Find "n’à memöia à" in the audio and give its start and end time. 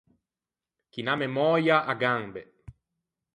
1.03-1.93